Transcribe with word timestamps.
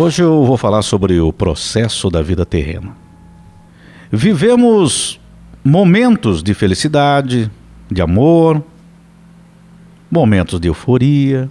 Hoje 0.00 0.22
eu 0.22 0.44
vou 0.44 0.56
falar 0.56 0.82
sobre 0.82 1.18
o 1.18 1.32
processo 1.32 2.08
da 2.08 2.22
vida 2.22 2.46
terrena. 2.46 2.96
Vivemos 4.12 5.18
momentos 5.64 6.40
de 6.40 6.54
felicidade, 6.54 7.50
de 7.90 8.00
amor, 8.00 8.62
momentos 10.08 10.60
de 10.60 10.68
euforia, 10.68 11.50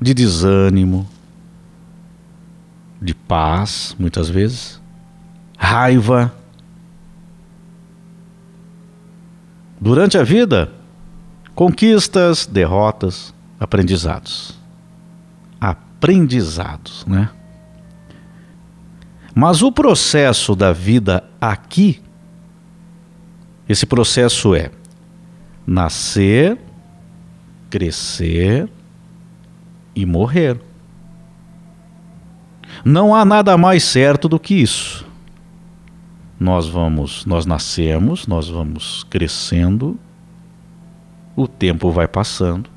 de 0.00 0.14
desânimo, 0.14 1.08
de 3.02 3.12
paz, 3.12 3.96
muitas 3.98 4.28
vezes, 4.28 4.80
raiva. 5.58 6.32
Durante 9.80 10.16
a 10.16 10.22
vida, 10.22 10.70
conquistas, 11.52 12.46
derrotas, 12.46 13.34
aprendizados 13.58 14.62
aprendizados, 16.04 17.06
né? 17.06 17.30
Mas 19.34 19.62
o 19.62 19.72
processo 19.72 20.54
da 20.54 20.70
vida 20.70 21.24
aqui, 21.40 22.00
esse 23.66 23.86
processo 23.86 24.54
é 24.54 24.70
nascer, 25.66 26.58
crescer 27.70 28.68
e 29.96 30.04
morrer. 30.04 30.60
Não 32.84 33.14
há 33.14 33.24
nada 33.24 33.56
mais 33.56 33.82
certo 33.82 34.28
do 34.28 34.38
que 34.38 34.54
isso. 34.54 35.06
Nós 36.38 36.68
vamos, 36.68 37.24
nós 37.24 37.46
nascemos, 37.46 38.26
nós 38.26 38.48
vamos 38.48 39.04
crescendo, 39.04 39.98
o 41.34 41.48
tempo 41.48 41.90
vai 41.90 42.06
passando 42.06 42.68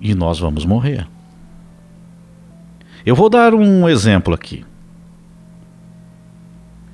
e 0.00 0.14
nós 0.14 0.40
vamos 0.40 0.64
morrer. 0.64 1.13
Eu 3.04 3.14
vou 3.14 3.28
dar 3.28 3.54
um 3.54 3.88
exemplo 3.88 4.34
aqui. 4.34 4.64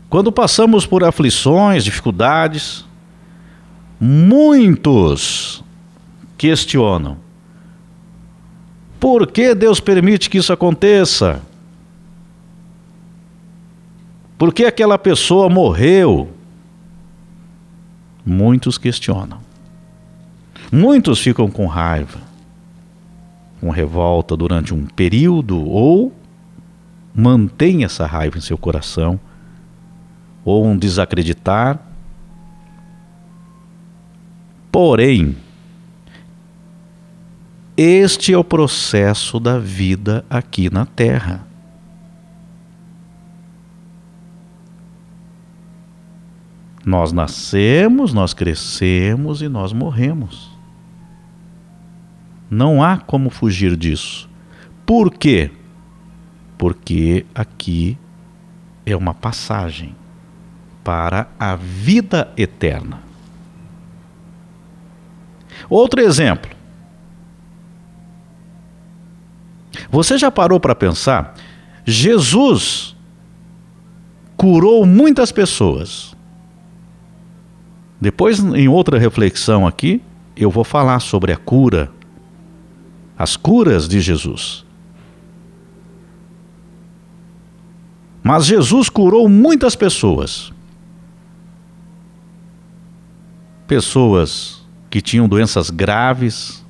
Quando 0.09 0.33
passamos 0.33 0.85
por 0.85 1.05
aflições, 1.05 1.85
dificuldades, 1.85 2.85
muitos 4.01 5.63
questionam: 6.37 7.17
por 8.99 9.29
que 9.29 9.55
Deus 9.55 9.79
permite 9.79 10.29
que 10.29 10.39
isso 10.39 10.53
aconteça? 10.53 11.41
Por 14.37 14.53
que 14.53 14.65
aquela 14.65 14.99
pessoa 14.99 15.49
morreu? 15.49 16.31
Muitos 18.27 18.79
questionam. 18.79 19.39
Muitos 20.73 21.21
ficam 21.21 21.51
com 21.51 21.67
raiva 21.67 22.30
com 23.61 23.71
revolta 23.71 24.37
durante 24.37 24.73
um 24.73 24.87
período 24.87 25.61
ou 25.61 26.13
mantém 27.15 27.85
essa 27.85 28.07
raiva 28.07 28.39
em 28.39 28.41
seu 28.41 28.57
coração 28.57 29.21
ou 30.45 30.67
um 30.67 30.77
desacreditar. 30.77 31.79
Porém, 34.73 35.37
este 37.77 38.33
é 38.33 38.39
o 38.39 38.45
processo 38.45 39.39
da 39.39 39.59
vida 39.59 40.25
aqui 40.31 40.73
na 40.73 40.87
Terra. 40.87 41.47
Nós 46.85 47.13
nascemos, 47.13 48.13
nós 48.13 48.33
crescemos 48.33 49.43
e 49.43 49.49
nós 49.49 49.73
morremos. 49.73 50.50
Não 52.51 52.83
há 52.83 52.99
como 52.99 53.31
fugir 53.31 53.77
disso. 53.77 54.29
Por 54.85 55.13
quê? 55.15 55.53
Porque 56.59 57.25
aqui 57.33 57.97
é 58.85 58.97
uma 58.97 59.15
passagem 59.15 59.95
para 60.83 61.29
a 61.39 61.55
vida 61.55 62.33
eterna. 62.37 63.01
Outro 65.69 66.01
exemplo. 66.01 66.51
Você 69.89 70.19
já 70.19 70.31
parou 70.31 70.59
para 70.59 70.75
pensar? 70.75 71.35
Jesus 71.85 72.97
curou 74.37 74.85
muitas 74.85 75.31
pessoas. 75.31 76.17
Depois, 78.01 78.41
em 78.41 78.67
outra 78.67 78.99
reflexão 78.99 79.67
aqui, 79.67 80.03
eu 80.37 80.51
vou 80.51 80.65
falar 80.65 80.99
sobre 81.01 81.33
a 81.33 81.37
cura 81.37 81.93
as 83.21 83.37
curas 83.37 83.87
de 83.87 84.01
Jesus. 84.01 84.65
Mas 88.23 88.47
Jesus 88.47 88.89
curou 88.89 89.29
muitas 89.29 89.77
pessoas. 89.77 90.51
Pessoas 93.67 94.67
que 94.89 95.03
tinham 95.03 95.29
doenças 95.29 95.69
graves, 95.69 96.65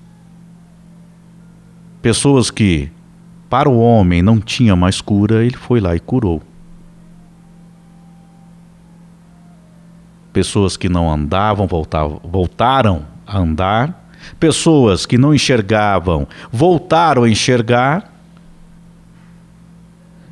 pessoas 2.03 2.51
que 2.51 2.91
para 3.49 3.71
o 3.71 3.79
homem 3.79 4.21
não 4.21 4.41
tinha 4.41 4.75
mais 4.75 5.01
cura, 5.01 5.45
ele 5.45 5.57
foi 5.57 5.79
lá 5.79 5.95
e 5.95 6.01
curou. 6.01 6.43
Pessoas 10.33 10.77
que 10.77 10.89
não 10.89 11.09
andavam 11.09 11.69
voltavam, 11.69 12.21
voltaram 12.25 13.07
a 13.25 13.39
andar 13.39 14.00
Pessoas 14.39 15.07
que 15.07 15.19
não 15.19 15.35
enxergavam 15.35 16.27
voltaram 16.51 17.25
a 17.25 17.29
enxergar. 17.29 18.13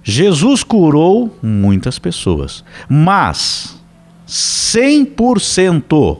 Jesus 0.03 0.63
curou 0.63 1.37
muitas 1.43 1.99
pessoas, 1.99 2.65
mas 2.89 3.79
100%, 4.27 6.19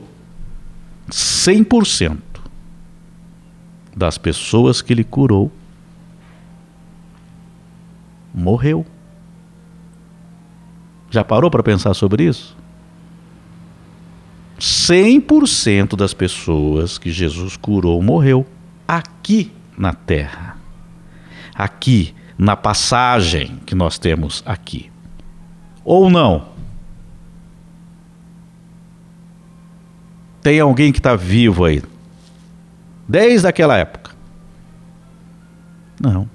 100% 1.09 2.17
das 3.95 4.17
pessoas 4.17 4.81
que 4.81 4.93
ele 4.93 5.03
curou 5.03 5.51
morreu. 8.33 8.85
Já 11.09 11.23
parou 11.23 11.49
para 11.49 11.63
pensar 11.63 11.93
sobre 11.93 12.23
isso? 12.23 12.58
100% 14.59 15.95
das 15.95 16.13
pessoas 16.13 16.97
que 16.97 17.11
Jesus 17.11 17.55
curou 17.55 18.01
morreu 18.03 18.45
aqui 18.87 19.51
na 19.77 19.93
terra. 19.93 20.57
Aqui, 21.55 22.13
na 22.37 22.55
passagem 22.55 23.59
que 23.65 23.73
nós 23.73 23.97
temos 23.97 24.43
aqui. 24.45 24.91
Ou 25.83 26.09
não? 26.09 26.49
Tem 30.41 30.59
alguém 30.59 30.91
que 30.91 30.99
está 30.99 31.15
vivo 31.15 31.65
aí? 31.65 31.81
Desde 33.07 33.47
aquela 33.47 33.77
época? 33.77 34.11
Não. 35.99 36.29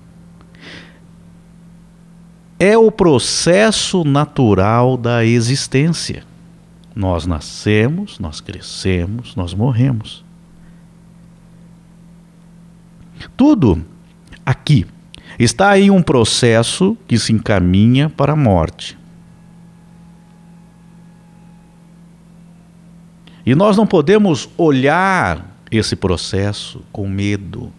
É 2.58 2.76
o 2.76 2.90
processo 2.90 4.04
natural 4.04 4.96
da 4.96 5.24
existência. 5.24 6.24
Nós 6.94 7.26
nascemos, 7.26 8.18
nós 8.18 8.40
crescemos, 8.40 9.34
nós 9.34 9.52
morremos. 9.52 10.24
Tudo 13.36 13.84
aqui 14.44 14.86
está 15.38 15.78
em 15.78 15.90
um 15.90 16.02
processo 16.02 16.96
que 17.08 17.18
se 17.18 17.32
encaminha 17.32 18.08
para 18.08 18.32
a 18.32 18.36
morte. 18.36 18.96
E 23.44 23.54
nós 23.54 23.76
não 23.76 23.86
podemos 23.86 24.48
olhar 24.56 25.54
esse 25.70 25.96
processo 25.96 26.82
com 26.92 27.08
medo, 27.08 27.72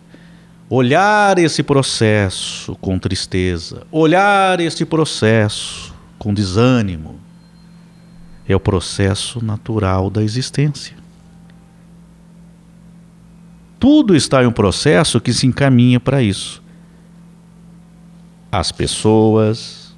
olhar 0.69 1.39
esse 1.39 1.63
processo 1.63 2.75
com 2.81 2.99
tristeza, 2.99 3.87
olhar 3.91 4.59
esse 4.59 4.85
processo 4.85 5.93
com 6.19 6.33
desânimo, 6.33 7.19
é 8.47 8.55
o 8.55 8.59
processo 8.59 9.43
natural 9.43 10.09
da 10.09 10.23
existência. 10.23 10.95
Tudo 13.79 14.15
está 14.15 14.43
em 14.43 14.47
um 14.47 14.51
processo 14.51 15.19
que 15.19 15.33
se 15.33 15.45
encaminha 15.45 15.99
para 15.99 16.21
isso. 16.21 16.61
As 18.51 18.71
pessoas, 18.71 19.95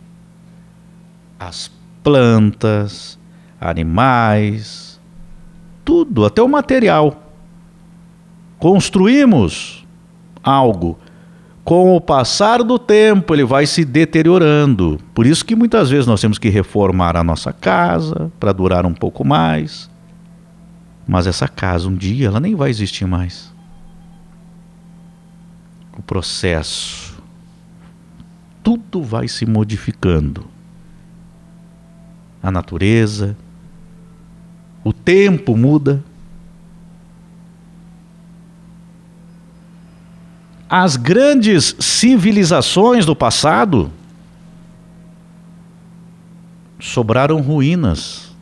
as 1.39 1.71
plantas, 2.03 3.19
animais, 3.59 4.99
tudo, 5.85 6.25
até 6.25 6.41
o 6.41 6.47
material. 6.47 7.31
Construímos 8.57 9.85
algo 10.43 10.97
com 11.67 11.93
o 11.93 11.99
passar 11.99 12.63
do 12.63 12.79
tempo, 12.79 13.35
ele 13.35 13.43
vai 13.43 13.65
se 13.65 13.83
deteriorando. 13.83 14.97
Por 15.13 15.25
isso 15.25 15.43
que 15.43 15.53
muitas 15.53 15.89
vezes 15.89 16.07
nós 16.07 16.21
temos 16.21 16.37
que 16.37 16.47
reformar 16.47 17.17
a 17.17 17.23
nossa 17.25 17.51
casa 17.51 18.31
para 18.39 18.53
durar 18.53 18.85
um 18.85 18.93
pouco 18.93 19.25
mais. 19.25 19.89
Mas 21.05 21.27
essa 21.27 21.45
casa 21.45 21.89
um 21.89 21.93
dia 21.93 22.27
ela 22.27 22.39
nem 22.39 22.55
vai 22.55 22.69
existir 22.69 23.05
mais. 23.05 23.53
O 25.97 26.01
processo 26.01 27.21
tudo 28.63 29.03
vai 29.03 29.27
se 29.27 29.45
modificando. 29.45 30.45
A 32.41 32.49
natureza, 32.49 33.35
o 34.85 34.93
tempo 34.93 35.57
muda. 35.57 36.01
As 40.69 40.97
grandes 40.97 41.75
civilizações 41.79 43.05
do 43.05 43.15
passado 43.15 43.89
sobraram 46.79 47.41
ruínas. 47.41 48.35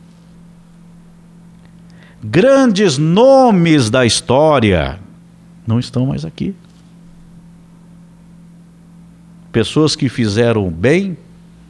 Grandes 2.22 2.98
nomes 2.98 3.88
da 3.90 4.04
história 4.04 4.98
não 5.66 5.78
estão 5.78 6.06
mais 6.06 6.24
aqui. 6.24 6.54
Pessoas 9.52 9.94
que 9.94 10.08
fizeram 10.08 10.68
bem 10.68 11.16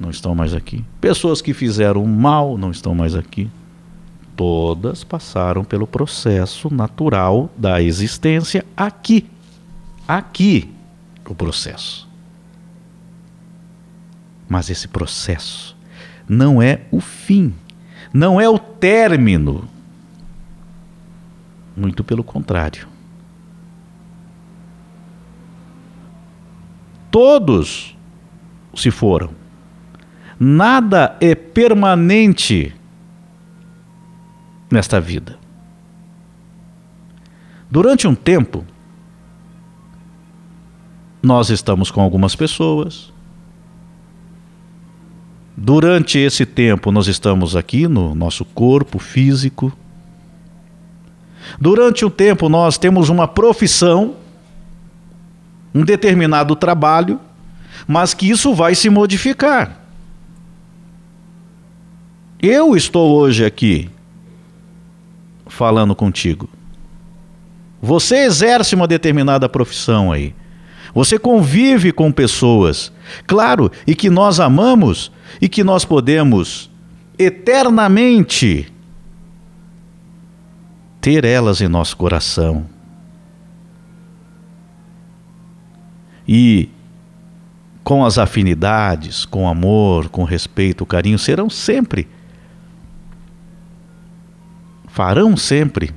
não 0.00 0.11
estão 0.11 0.35
mais 0.35 0.55
aqui. 0.55 0.82
Pessoas 1.00 1.43
que 1.43 1.52
fizeram 1.52 2.05
mal 2.06 2.56
não 2.56 2.70
estão 2.70 2.94
mais 2.94 3.14
aqui. 3.14 3.49
Todas 4.35 5.05
passaram 5.05 5.64
pelo 5.64 5.87
processo 5.87 6.73
natural 6.73 7.50
da 7.56 7.82
existência 7.82 8.64
aqui. 8.76 9.26
Aqui 10.06 10.73
o 11.29 11.35
processo. 11.35 12.08
Mas 14.49 14.70
esse 14.70 14.87
processo 14.87 15.76
não 16.29 16.62
é 16.62 16.82
o 16.91 17.00
fim, 17.00 17.55
não 18.12 18.41
é 18.41 18.49
o 18.49 18.58
término. 18.58 19.69
Muito 21.76 22.05
pelo 22.05 22.23
contrário. 22.23 22.88
Todos 27.11 27.97
se 28.75 28.91
foram. 28.91 29.31
Nada 30.38 31.17
é 31.20 31.35
permanente 31.35 32.75
nesta 34.70 35.00
vida. 35.00 35.38
Durante 37.70 38.06
um 38.06 38.14
tempo, 38.14 38.64
nós 41.26 41.50
estamos 41.50 41.90
com 41.90 42.00
algumas 42.00 42.37
pessoas. 42.37 43.12
Durante 45.56 46.19
esse 46.19 46.46
tempo, 46.46 46.93
nós 46.93 47.08
estamos 47.08 47.56
aqui 47.56 47.88
no 47.88 48.14
nosso 48.14 48.44
corpo 48.44 48.99
físico. 49.00 49.73
Durante 51.61 52.05
o 52.05 52.11
tempo, 52.11 52.49
nós 52.49 52.78
temos 52.78 53.08
uma 53.08 53.26
profissão, 53.26 54.14
um 55.75 55.84
determinado 55.84 56.55
trabalho, 56.55 57.19
mas 57.88 58.14
que 58.14 58.31
isso 58.31 58.55
vai 58.55 58.75
se 58.75 58.88
modificar. 58.88 59.81
Eu 62.40 62.76
estou 62.76 63.17
hoje 63.17 63.44
aqui 63.44 63.90
falando 65.46 65.94
contigo. 65.94 66.49
Você 67.82 68.19
exerce 68.19 68.75
uma 68.75 68.87
determinada 68.87 69.49
profissão 69.49 70.12
aí. 70.12 70.34
Você 70.97 71.19
convive 71.19 71.93
com 71.93 72.11
pessoas, 72.11 72.91
claro, 73.27 73.71
e 73.87 73.95
que 73.95 74.09
nós 74.09 74.41
amamos 74.41 75.13
e 75.43 75.47
que 75.47 75.63
nós 75.63 75.85
podemos 75.85 76.71
eternamente 77.19 78.73
ter 80.99 81.27
elas 81.27 81.61
em 81.61 81.69
nosso 81.69 81.99
coração. 81.99 82.65
E 86.27 86.71
com 87.85 88.03
as 88.03 88.17
afinidades, 88.17 89.27
com 89.27 89.47
amor, 89.47 90.09
com 90.09 90.25
respeito, 90.25 90.87
carinho, 90.87 91.19
serão 91.19 91.51
sempre, 91.51 92.09
farão 94.89 95.37
sempre 95.37 95.95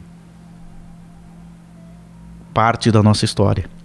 parte 2.54 2.92
da 2.92 3.02
nossa 3.02 3.24
história. 3.24 3.79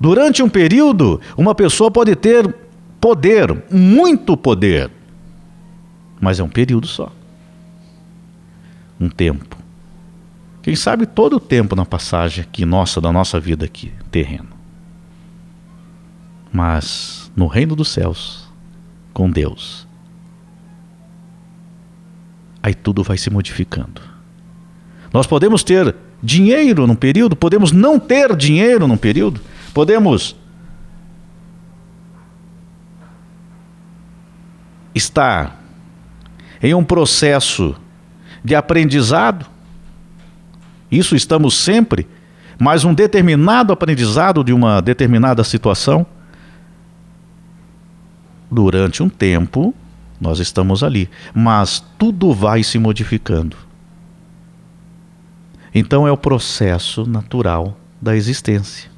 Durante 0.00 0.42
um 0.42 0.48
período, 0.48 1.20
uma 1.36 1.54
pessoa 1.54 1.90
pode 1.90 2.14
ter 2.16 2.52
poder, 3.00 3.64
muito 3.70 4.36
poder, 4.36 4.90
mas 6.20 6.40
é 6.40 6.42
um 6.42 6.48
período 6.48 6.86
só. 6.86 7.12
Um 8.98 9.08
tempo. 9.08 9.56
Quem 10.62 10.74
sabe 10.74 11.04
todo 11.04 11.36
o 11.36 11.40
tempo 11.40 11.76
na 11.76 11.84
passagem 11.84 12.42
aqui 12.42 12.64
nossa, 12.64 13.00
da 13.00 13.12
nossa 13.12 13.38
vida 13.38 13.66
aqui, 13.66 13.92
terreno. 14.10 14.48
Mas 16.50 17.30
no 17.36 17.46
reino 17.46 17.76
dos 17.76 17.88
céus, 17.88 18.48
com 19.12 19.30
Deus, 19.30 19.86
aí 22.62 22.74
tudo 22.74 23.02
vai 23.02 23.18
se 23.18 23.28
modificando. 23.28 24.00
Nós 25.12 25.26
podemos 25.26 25.62
ter 25.62 25.94
dinheiro 26.22 26.86
num 26.86 26.94
período, 26.96 27.36
podemos 27.36 27.70
não 27.70 28.00
ter 28.00 28.34
dinheiro 28.34 28.88
num 28.88 28.96
período, 28.96 29.40
Podemos 29.74 30.36
estar 34.94 35.60
em 36.62 36.72
um 36.72 36.84
processo 36.84 37.74
de 38.44 38.54
aprendizado, 38.54 39.46
isso 40.90 41.16
estamos 41.16 41.54
sempre, 41.54 42.06
mas 42.56 42.84
um 42.84 42.94
determinado 42.94 43.72
aprendizado 43.72 44.44
de 44.44 44.52
uma 44.52 44.80
determinada 44.80 45.42
situação, 45.42 46.06
durante 48.48 49.02
um 49.02 49.08
tempo 49.08 49.74
nós 50.20 50.38
estamos 50.38 50.84
ali, 50.84 51.10
mas 51.34 51.84
tudo 51.98 52.32
vai 52.32 52.62
se 52.62 52.78
modificando. 52.78 53.56
Então 55.74 56.06
é 56.06 56.12
o 56.12 56.16
processo 56.16 57.04
natural 57.04 57.76
da 58.00 58.14
existência. 58.14 58.93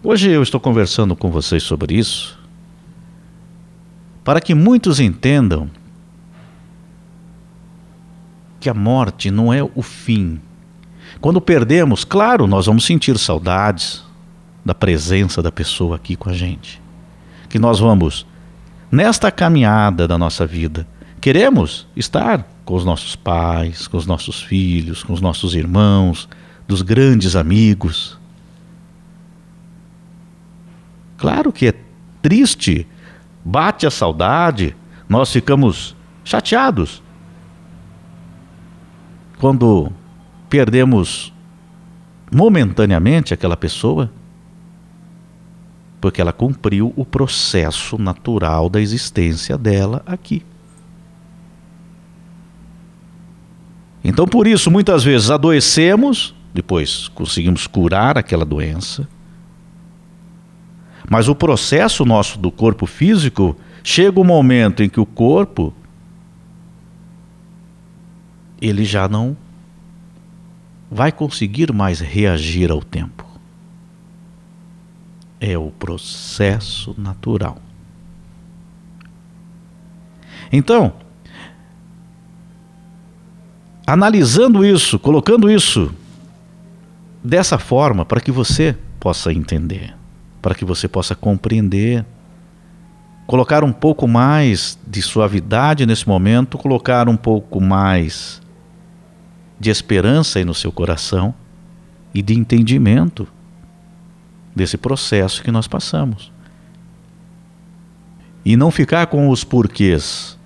Hoje 0.00 0.30
eu 0.30 0.44
estou 0.44 0.60
conversando 0.60 1.16
com 1.16 1.28
vocês 1.28 1.64
sobre 1.64 1.96
isso 1.96 2.38
para 4.22 4.40
que 4.40 4.54
muitos 4.54 5.00
entendam 5.00 5.68
que 8.60 8.70
a 8.70 8.74
morte 8.74 9.28
não 9.28 9.52
é 9.52 9.60
o 9.60 9.82
fim. 9.82 10.40
Quando 11.20 11.40
perdemos, 11.40 12.04
claro, 12.04 12.46
nós 12.46 12.66
vamos 12.66 12.84
sentir 12.84 13.18
saudades 13.18 14.04
da 14.64 14.72
presença 14.72 15.42
da 15.42 15.50
pessoa 15.50 15.96
aqui 15.96 16.14
com 16.14 16.30
a 16.30 16.32
gente. 16.32 16.80
Que 17.48 17.58
nós 17.58 17.80
vamos, 17.80 18.24
nesta 18.92 19.32
caminhada 19.32 20.06
da 20.06 20.16
nossa 20.16 20.46
vida, 20.46 20.86
queremos 21.20 21.88
estar 21.96 22.46
com 22.64 22.74
os 22.76 22.84
nossos 22.84 23.16
pais, 23.16 23.88
com 23.88 23.96
os 23.96 24.06
nossos 24.06 24.40
filhos, 24.40 25.02
com 25.02 25.12
os 25.12 25.20
nossos 25.20 25.56
irmãos, 25.56 26.28
dos 26.68 26.82
grandes 26.82 27.34
amigos. 27.34 28.16
Claro 31.18 31.52
que 31.52 31.66
é 31.66 31.74
triste, 32.22 32.86
bate 33.44 33.86
a 33.86 33.90
saudade, 33.90 34.74
nós 35.08 35.32
ficamos 35.32 35.94
chateados. 36.24 37.02
Quando 39.38 39.92
perdemos 40.48 41.32
momentaneamente 42.32 43.34
aquela 43.34 43.56
pessoa, 43.56 44.10
porque 46.00 46.20
ela 46.20 46.32
cumpriu 46.32 46.92
o 46.96 47.04
processo 47.04 47.98
natural 47.98 48.68
da 48.68 48.80
existência 48.80 49.58
dela 49.58 50.02
aqui. 50.06 50.44
Então, 54.04 54.26
por 54.26 54.46
isso, 54.46 54.70
muitas 54.70 55.02
vezes 55.02 55.30
adoecemos, 55.30 56.34
depois 56.54 57.08
conseguimos 57.08 57.66
curar 57.66 58.16
aquela 58.16 58.44
doença, 58.44 59.08
mas 61.08 61.28
o 61.28 61.34
processo 61.34 62.04
nosso 62.04 62.38
do 62.38 62.50
corpo 62.50 62.86
físico 62.86 63.56
chega 63.82 64.18
o 64.18 64.22
um 64.22 64.26
momento 64.26 64.82
em 64.82 64.88
que 64.88 65.00
o 65.00 65.06
corpo 65.06 65.72
ele 68.60 68.84
já 68.84 69.08
não 69.08 69.36
vai 70.90 71.12
conseguir 71.12 71.72
mais 71.72 72.00
reagir 72.00 72.70
ao 72.70 72.82
tempo. 72.82 73.24
É 75.40 75.56
o 75.56 75.70
processo 75.70 76.94
natural. 76.98 77.58
Então, 80.50 80.94
analisando 83.86 84.64
isso, 84.64 84.98
colocando 84.98 85.50
isso 85.50 85.94
dessa 87.22 87.58
forma 87.58 88.04
para 88.04 88.20
que 88.20 88.32
você 88.32 88.76
possa 88.98 89.32
entender 89.32 89.97
para 90.40 90.54
que 90.54 90.64
você 90.64 90.88
possa 90.88 91.14
compreender. 91.14 92.04
Colocar 93.26 93.62
um 93.62 93.72
pouco 93.72 94.08
mais 94.08 94.78
de 94.86 95.02
suavidade 95.02 95.84
nesse 95.84 96.08
momento, 96.08 96.56
colocar 96.56 97.08
um 97.08 97.16
pouco 97.16 97.60
mais 97.60 98.40
de 99.60 99.70
esperança 99.70 100.38
aí 100.38 100.44
no 100.44 100.54
seu 100.54 100.72
coração 100.72 101.34
e 102.14 102.22
de 102.22 102.34
entendimento 102.34 103.28
desse 104.54 104.76
processo 104.76 105.42
que 105.42 105.50
nós 105.50 105.68
passamos. 105.68 106.32
E 108.44 108.56
não 108.56 108.70
ficar 108.70 109.06
com 109.08 109.28
os 109.28 109.44
porquês. 109.44 110.38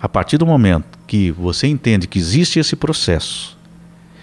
A 0.00 0.08
partir 0.08 0.38
do 0.38 0.46
momento 0.46 0.98
que 1.06 1.30
você 1.30 1.66
entende 1.66 2.08
que 2.08 2.18
existe 2.18 2.58
esse 2.58 2.74
processo 2.74 3.56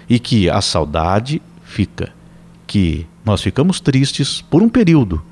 e 0.10 0.20
que 0.20 0.50
a 0.50 0.62
saudade 0.62 1.42
fica, 1.64 2.12
que 2.68 3.08
nós 3.24 3.42
ficamos 3.42 3.80
tristes 3.80 4.42
por 4.42 4.62
um 4.62 4.70
período, 4.70 5.24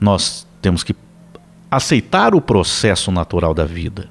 nós 0.00 0.46
temos 0.60 0.82
que 0.82 0.94
aceitar 1.70 2.34
o 2.34 2.40
processo 2.40 3.10
natural 3.10 3.54
da 3.54 3.64
vida. 3.64 4.08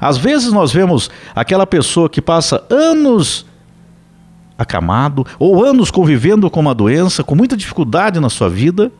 Às 0.00 0.18
vezes 0.18 0.52
nós 0.52 0.72
vemos 0.72 1.10
aquela 1.34 1.66
pessoa 1.66 2.08
que 2.08 2.20
passa 2.20 2.64
anos 2.70 3.46
acamado 4.56 5.24
ou 5.38 5.64
anos 5.64 5.90
convivendo 5.90 6.50
com 6.50 6.60
uma 6.60 6.74
doença, 6.74 7.22
com 7.22 7.34
muita 7.34 7.56
dificuldade 7.56 8.20
na 8.20 8.28
sua 8.28 8.48
vida, 8.48 8.90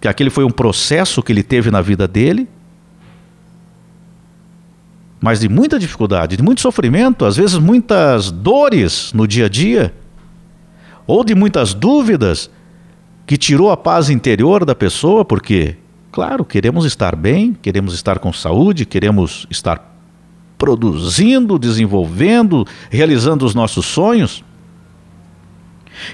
que 0.00 0.08
aquele 0.08 0.30
foi 0.30 0.44
um 0.44 0.50
processo 0.50 1.22
que 1.22 1.32
ele 1.32 1.42
teve 1.42 1.70
na 1.70 1.80
vida 1.80 2.08
dele, 2.08 2.48
mas 5.20 5.40
de 5.40 5.48
muita 5.48 5.78
dificuldade, 5.78 6.36
de 6.36 6.42
muito 6.42 6.60
sofrimento, 6.60 7.24
às 7.24 7.36
vezes 7.36 7.58
muitas 7.58 8.30
dores 8.30 9.12
no 9.12 9.26
dia 9.28 9.46
a 9.46 9.48
dia, 9.48 9.94
ou 11.06 11.22
de 11.22 11.34
muitas 11.34 11.74
dúvidas, 11.74 12.50
que 13.26 13.36
tirou 13.36 13.70
a 13.70 13.76
paz 13.76 14.10
interior 14.10 14.64
da 14.64 14.74
pessoa, 14.74 15.24
porque, 15.24 15.76
claro, 16.10 16.44
queremos 16.44 16.84
estar 16.84 17.14
bem, 17.14 17.56
queremos 17.60 17.94
estar 17.94 18.18
com 18.18 18.32
saúde, 18.32 18.86
queremos 18.86 19.46
estar 19.50 19.90
produzindo, 20.56 21.58
desenvolvendo, 21.58 22.66
realizando 22.90 23.44
os 23.44 23.54
nossos 23.54 23.86
sonhos. 23.86 24.42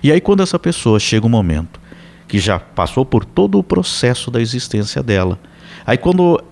E 0.02 0.12
aí, 0.12 0.20
quando 0.20 0.42
essa 0.42 0.58
pessoa 0.58 1.00
chega 1.00 1.26
um 1.26 1.30
momento 1.30 1.80
que 2.28 2.38
já 2.38 2.58
passou 2.58 3.04
por 3.04 3.24
todo 3.24 3.58
o 3.58 3.62
processo 3.62 4.30
da 4.30 4.40
existência 4.40 5.02
dela, 5.02 5.38
aí, 5.86 5.96
quando 5.96 6.42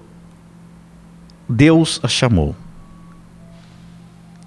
Deus 1.48 2.00
a 2.02 2.08
chamou, 2.08 2.54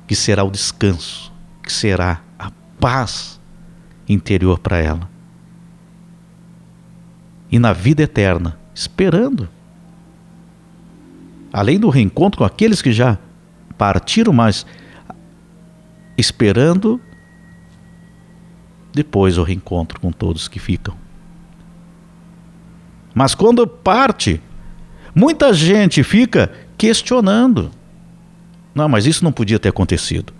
que 0.08 0.16
será 0.16 0.44
o 0.44 0.52
descanso, 0.52 1.32
que 1.62 1.72
será 1.72 2.22
a 2.40 2.52
paz 2.80 3.40
interior 4.08 4.60
para 4.60 4.78
ela 4.78 5.18
e 7.52 7.60
na 7.60 7.74
vida 7.74 8.04
eterna, 8.04 8.58
esperando. 8.74 9.48
Além 11.52 11.80
do 11.80 11.90
reencontro 11.90 12.40
com 12.40 12.44
aqueles 12.44 12.82
que 12.82 12.92
já 12.92 13.18
partiram, 13.78 14.34
mas 14.34 14.66
esperando 16.18 17.00
depois 18.94 19.38
o 19.38 19.44
reencontro 19.44 20.00
com 20.00 20.12
todos 20.12 20.48
que 20.48 20.60
ficam. 20.60 20.96
Mas 23.14 23.34
quando 23.34 23.66
parte, 23.66 24.42
muita 25.16 25.54
gente 25.54 26.04
fica 26.04 26.52
questionando. 26.78 27.72
Não, 28.74 28.88
mas 28.88 29.06
isso 29.06 29.24
não 29.24 29.32
podia 29.32 29.58
ter 29.58 29.70
acontecido. 29.70 30.34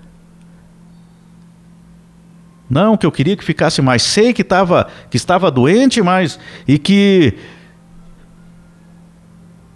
Não, 2.70 2.98
que 2.98 3.06
eu 3.06 3.12
queria 3.12 3.36
que 3.36 3.44
ficasse 3.44 3.82
mais. 3.82 4.04
Sei 4.04 4.34
que, 4.34 4.44
tava, 4.44 4.90
que 5.10 5.18
estava 5.18 5.50
doente, 5.50 6.02
mas. 6.02 6.40
e 6.68 6.78
que. 6.78 7.34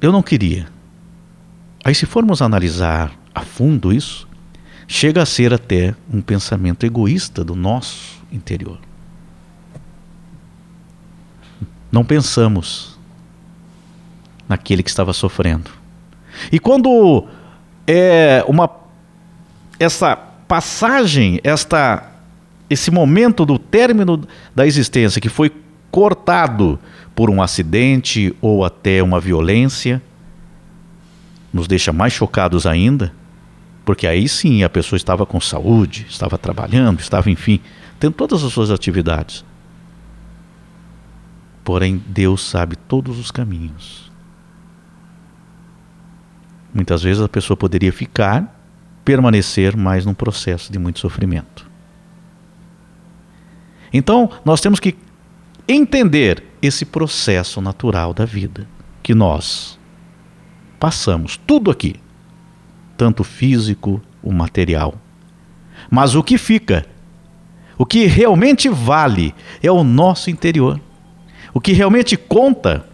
Eu 0.02 0.12
não 0.12 0.22
queria. 0.22 0.68
Aí, 1.84 1.96
se 1.96 2.06
formos 2.06 2.42
analisar 2.42 3.12
a 3.34 3.42
fundo 3.42 3.94
isso, 3.94 4.28
chega 4.88 5.22
a 5.22 5.26
ser 5.26 5.54
até 5.54 5.96
um 6.14 6.22
pensamento 6.22 6.86
egoísta 6.86 7.44
do 7.44 7.56
nosso 7.56 8.22
interior. 8.32 8.80
Não 11.92 12.04
pensamos 12.04 13.00
naquele 14.48 14.84
que 14.84 14.90
estava 14.90 15.14
sofrendo. 15.14 15.81
E 16.52 16.60
quando 16.60 17.26
é 17.86 18.44
uma 18.48 18.70
essa 19.80 20.16
passagem, 20.16 21.40
esta 21.44 22.08
esse 22.70 22.90
momento 22.90 23.46
do 23.46 23.60
término 23.60 24.26
da 24.56 24.66
existência 24.66 25.20
que 25.20 25.28
foi 25.28 25.52
cortado 25.90 26.80
por 27.14 27.30
um 27.30 27.42
acidente 27.42 28.34
ou 28.42 28.64
até 28.64 29.04
uma 29.04 29.20
violência, 29.20 30.02
nos 31.52 31.68
deixa 31.68 31.92
mais 31.92 32.14
chocados 32.14 32.66
ainda, 32.66 33.14
porque 33.84 34.08
aí 34.08 34.28
sim 34.30 34.64
a 34.64 34.70
pessoa 34.70 34.98
estava 34.98 35.26
com 35.26 35.42
saúde, 35.42 36.06
estava 36.10 36.38
trabalhando, 36.38 37.00
estava, 37.00 37.30
enfim, 37.30 37.60
tendo 38.00 38.14
todas 38.14 38.44
as 38.44 38.54
suas 38.54 38.72
atividades. 38.72 39.44
Porém, 41.64 42.02
Deus 42.08 42.48
sabe 42.48 42.76
todos 42.76 43.20
os 43.20 43.32
caminhos. 43.32 44.11
Muitas 46.74 47.04
vezes 47.04 47.22
a 47.22 47.28
pessoa 47.28 47.58
poderia 47.58 47.92
ficar, 47.92 48.60
permanecer 49.04 49.76
mais 49.76 50.06
num 50.06 50.14
processo 50.14 50.72
de 50.72 50.80
muito 50.80 51.00
sofrimento. 51.00 51.70
Então, 53.92 54.30
nós 54.46 54.62
temos 54.62 54.80
que 54.80 54.96
entender 55.68 56.44
esse 56.62 56.86
processo 56.86 57.60
natural 57.60 58.14
da 58.14 58.26
vida 58.26 58.68
que 59.04 59.14
nós 59.14 59.78
passamos, 60.80 61.38
tudo 61.46 61.70
aqui, 61.70 61.96
tanto 62.96 63.24
físico, 63.24 64.02
o 64.24 64.32
material. 64.32 64.96
Mas 65.90 66.16
o 66.16 66.24
que 66.24 66.38
fica, 66.38 66.86
o 67.78 67.86
que 67.86 68.06
realmente 68.06 68.70
vale, 68.70 69.34
é 69.62 69.72
o 69.72 69.84
nosso 69.84 70.30
interior. 70.30 70.80
O 71.54 71.60
que 71.60 71.74
realmente 71.74 72.16
conta 72.16 72.86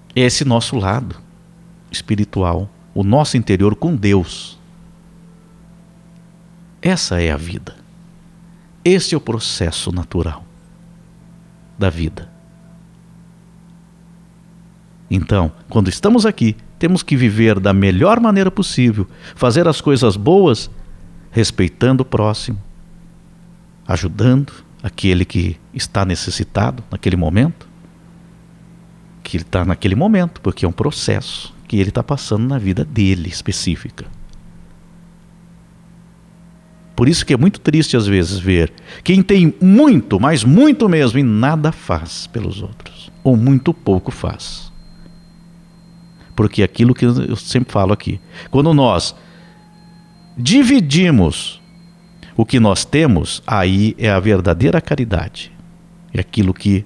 esse 0.15 0.43
nosso 0.43 0.75
lado 0.75 1.15
espiritual, 1.91 2.69
o 2.93 3.03
nosso 3.03 3.37
interior 3.37 3.75
com 3.75 3.95
Deus. 3.95 4.59
Essa 6.81 7.21
é 7.21 7.31
a 7.31 7.37
vida. 7.37 7.75
Esse 8.83 9.13
é 9.13 9.17
o 9.17 9.21
processo 9.21 9.91
natural 9.91 10.43
da 11.77 11.89
vida. 11.89 12.29
Então, 15.09 15.51
quando 15.69 15.89
estamos 15.89 16.25
aqui, 16.25 16.55
temos 16.79 17.03
que 17.03 17.17
viver 17.17 17.59
da 17.59 17.73
melhor 17.73 18.19
maneira 18.19 18.49
possível, 18.49 19.07
fazer 19.35 19.67
as 19.67 19.81
coisas 19.81 20.15
boas, 20.15 20.69
respeitando 21.31 22.01
o 22.01 22.05
próximo, 22.05 22.57
ajudando 23.85 24.53
aquele 24.81 25.25
que 25.25 25.57
está 25.73 26.05
necessitado 26.05 26.83
naquele 26.89 27.15
momento, 27.15 27.67
que 29.23 29.37
ele 29.37 29.43
está 29.43 29.63
naquele 29.63 29.95
momento, 29.95 30.41
porque 30.41 30.65
é 30.65 30.67
um 30.67 30.71
processo 30.71 31.53
que 31.67 31.77
ele 31.77 31.89
está 31.89 32.03
passando 32.03 32.47
na 32.47 32.57
vida 32.57 32.83
dele 32.83 33.29
específica. 33.29 34.05
Por 36.95 37.07
isso 37.07 37.25
que 37.25 37.33
é 37.33 37.37
muito 37.37 37.59
triste 37.59 37.97
às 37.97 38.05
vezes 38.05 38.37
ver 38.37 38.71
quem 39.03 39.23
tem 39.23 39.53
muito, 39.59 40.19
mas 40.19 40.43
muito 40.43 40.87
mesmo, 40.87 41.17
e 41.17 41.23
nada 41.23 41.71
faz 41.71 42.27
pelos 42.27 42.61
outros, 42.61 43.11
ou 43.23 43.35
muito 43.35 43.73
pouco 43.73 44.11
faz. 44.11 44.71
Porque 46.35 46.61
aquilo 46.61 46.93
que 46.93 47.05
eu 47.05 47.35
sempre 47.35 47.71
falo 47.71 47.93
aqui, 47.93 48.19
quando 48.49 48.73
nós 48.73 49.15
dividimos 50.37 51.61
o 52.35 52.45
que 52.45 52.59
nós 52.59 52.85
temos, 52.85 53.41
aí 53.45 53.95
é 53.97 54.09
a 54.09 54.19
verdadeira 54.19 54.81
caridade. 54.81 55.51
É 56.13 56.19
aquilo 56.19 56.53
que 56.53 56.85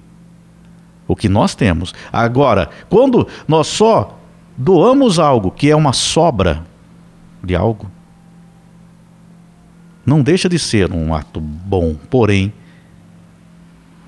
o 1.08 1.14
que 1.14 1.28
nós 1.28 1.54
temos. 1.54 1.94
Agora, 2.12 2.70
quando 2.88 3.26
nós 3.46 3.66
só 3.66 4.18
doamos 4.56 5.18
algo 5.18 5.50
que 5.50 5.70
é 5.70 5.76
uma 5.76 5.92
sobra 5.92 6.64
de 7.42 7.54
algo, 7.54 7.90
não 10.04 10.22
deixa 10.22 10.48
de 10.48 10.58
ser 10.58 10.92
um 10.92 11.14
ato 11.14 11.40
bom, 11.40 11.94
porém, 11.94 12.52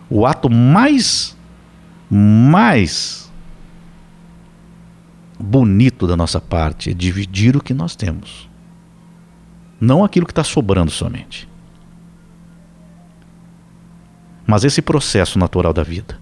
o 0.08 0.24
ato 0.24 0.48
mais, 0.48 1.36
mais 2.10 3.30
bonito 5.38 6.06
da 6.06 6.16
nossa 6.16 6.40
parte 6.40 6.90
é 6.90 6.94
dividir 6.94 7.56
o 7.56 7.62
que 7.62 7.74
nós 7.74 7.94
temos, 7.94 8.48
não 9.80 10.04
aquilo 10.04 10.26
que 10.26 10.32
está 10.32 10.44
sobrando 10.44 10.90
somente. 10.90 11.48
Mas 14.46 14.64
esse 14.64 14.80
processo 14.80 15.38
natural 15.38 15.74
da 15.74 15.82
vida 15.82 16.17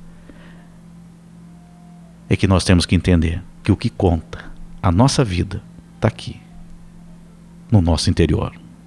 é 2.29 2.37
que 2.37 2.47
nós 2.47 2.65
temos 2.65 2.87
que 2.87 2.95
entender 2.95 3.43
que 3.63 3.73
o 3.73 3.77
que 3.77 3.91
conta, 3.91 4.45
a 4.83 4.91
nossa 4.91 5.25
vida, 5.25 5.63
está 5.97 6.09
aqui, 6.09 6.41
no 7.71 7.81
nosso 7.81 8.11
interior. 8.11 8.53